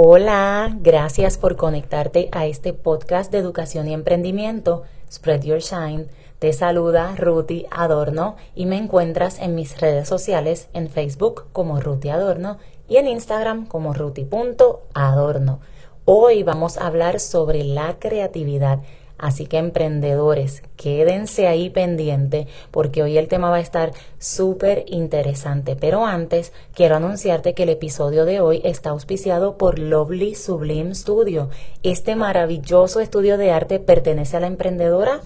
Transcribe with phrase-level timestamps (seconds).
[0.00, 6.06] Hola, gracias por conectarte a este podcast de educación y emprendimiento, Spread Your Shine.
[6.38, 12.10] Te saluda Ruti Adorno y me encuentras en mis redes sociales en Facebook como Ruti
[12.10, 12.58] Adorno
[12.88, 15.58] y en Instagram como ruti.adorno.
[16.04, 18.78] Hoy vamos a hablar sobre la creatividad
[19.18, 25.74] Así que emprendedores, quédense ahí pendiente porque hoy el tema va a estar súper interesante.
[25.74, 31.50] Pero antes, quiero anunciarte que el episodio de hoy está auspiciado por Lovely Sublime Studio.
[31.82, 35.20] Este maravilloso estudio de arte pertenece a la emprendedora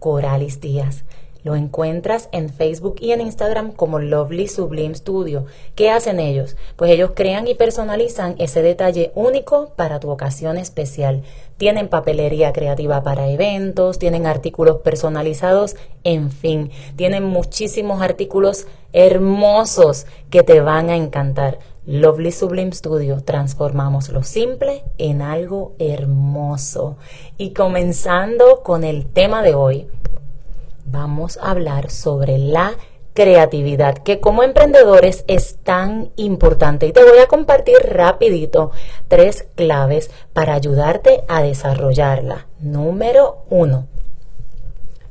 [0.00, 1.04] Coralis Díaz.
[1.44, 5.44] Lo encuentras en Facebook y en Instagram como Lovely Sublime Studio.
[5.74, 6.56] ¿Qué hacen ellos?
[6.76, 11.22] Pues ellos crean y personalizan ese detalle único para tu ocasión especial.
[11.58, 20.42] Tienen papelería creativa para eventos, tienen artículos personalizados, en fin, tienen muchísimos artículos hermosos que
[20.42, 21.58] te van a encantar.
[21.86, 26.96] Lovely Sublime Studio, transformamos lo simple en algo hermoso.
[27.36, 29.86] Y comenzando con el tema de hoy,
[30.84, 32.72] vamos a hablar sobre la
[33.14, 36.86] creatividad, que como emprendedores es tan importante.
[36.86, 38.72] Y te voy a compartir rapidito
[39.08, 42.48] tres claves para ayudarte a desarrollarla.
[42.60, 43.86] Número uno,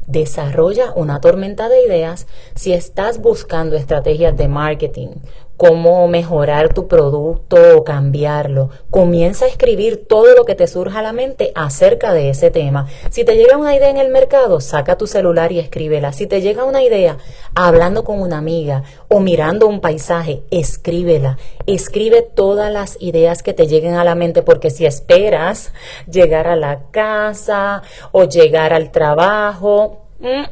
[0.05, 5.09] desarrolla una tormenta de ideas si estás buscando estrategias de marketing,
[5.57, 8.69] cómo mejorar tu producto o cambiarlo.
[8.89, 12.87] Comienza a escribir todo lo que te surja a la mente acerca de ese tema.
[13.09, 16.11] Si te llega una idea en el mercado, saca tu celular y escríbela.
[16.13, 17.17] Si te llega una idea
[17.55, 21.37] hablando con una amiga o mirando un paisaje, escríbela.
[21.65, 25.71] Escribe todas las ideas que te lleguen a la mente porque si esperas
[26.09, 30.43] llegar a la casa o llegar al trabajo, mm,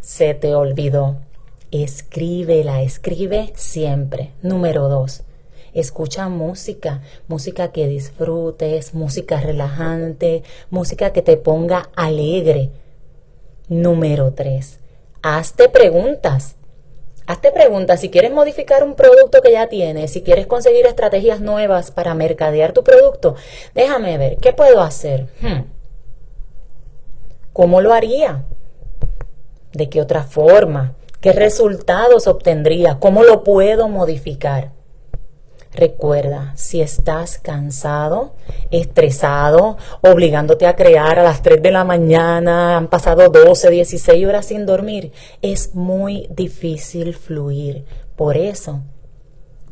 [0.00, 1.23] se te olvidó.
[1.82, 4.30] Escríbela, escribe siempre.
[4.42, 5.24] Número dos,
[5.72, 12.70] escucha música, música que disfrutes, música relajante, música que te ponga alegre.
[13.66, 14.78] Número tres,
[15.20, 16.54] hazte preguntas.
[17.26, 21.90] Hazte preguntas si quieres modificar un producto que ya tienes, si quieres conseguir estrategias nuevas
[21.90, 23.34] para mercadear tu producto.
[23.74, 25.26] Déjame ver, ¿qué puedo hacer?
[25.40, 25.64] Hmm.
[27.52, 28.44] ¿Cómo lo haría?
[29.72, 30.94] ¿De qué otra forma?
[31.24, 32.98] ¿Qué resultados obtendría?
[33.00, 34.72] ¿Cómo lo puedo modificar?
[35.72, 38.34] Recuerda, si estás cansado,
[38.70, 44.44] estresado, obligándote a crear a las 3 de la mañana, han pasado 12, 16 horas
[44.44, 47.86] sin dormir, es muy difícil fluir.
[48.16, 48.82] Por eso,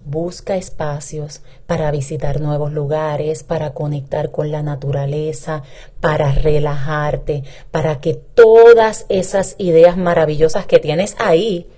[0.04, 5.62] Busca espacios para visitar nuevos lugares, para conectar con la naturaleza,
[6.00, 11.68] para relajarte, para que todas esas ideas maravillosas que tienes ahí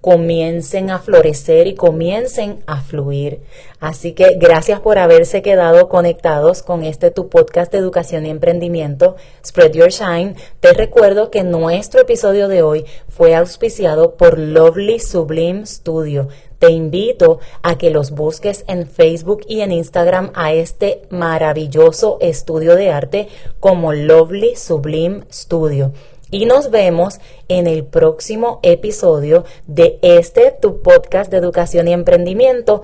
[0.00, 3.40] comiencen a florecer y comiencen a fluir.
[3.80, 9.16] Así que gracias por haberse quedado conectados con este tu podcast de educación y emprendimiento,
[9.44, 10.36] Spread Your Shine.
[10.60, 16.28] Te recuerdo que nuestro episodio de hoy fue auspiciado por Lovely Sublime Studio.
[16.58, 22.74] Te invito a que los busques en Facebook y en Instagram a este maravilloso estudio
[22.74, 23.28] de arte
[23.60, 25.92] como Lovely Sublime Studio
[26.30, 32.82] y nos vemos en el próximo episodio de este tu podcast de educación y emprendimiento.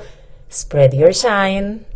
[0.50, 1.93] Spread your shine.